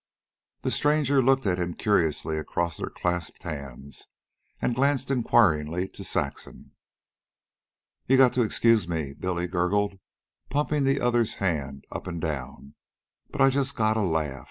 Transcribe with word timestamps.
The 0.63 0.71
stranger 0.71 1.21
looked 1.21 1.45
at 1.45 1.59
him 1.59 1.75
curiously 1.75 2.35
across 2.39 2.77
their 2.77 2.89
clasped 2.89 3.43
hands, 3.43 4.07
and 4.59 4.73
glanced 4.73 5.11
inquiringly 5.11 5.89
to 5.89 6.03
Saxon. 6.03 6.71
"You 8.07 8.17
gotta 8.17 8.41
excuse 8.41 8.87
me," 8.87 9.13
Billy 9.13 9.45
gurgled, 9.45 9.99
pumping 10.49 10.85
the 10.85 10.99
other's 10.99 11.35
hand 11.35 11.85
up 11.91 12.07
and 12.07 12.19
down. 12.19 12.73
"But 13.29 13.41
I 13.41 13.51
just 13.51 13.75
gotta 13.75 14.01
laugh. 14.01 14.39